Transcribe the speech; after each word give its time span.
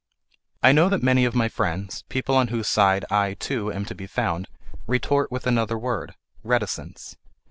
I 0.63 0.71
know 0.71 0.89
that 0.89 1.03
many 1.03 1.25
of 1.25 1.35
my 1.35 1.47
friends, 1.47 2.05
people 2.09 2.35
on 2.35 2.47
whose 2.47 2.67
side 2.67 3.05
I, 3.11 3.35
too, 3.35 3.71
am 3.71 3.85
to 3.85 3.93
be 3.93 4.07
found, 4.07 4.47
retort 4.87 5.31
with 5.31 5.45
another 5.45 5.77
word: 5.77 6.15
reticence. 6.41 7.17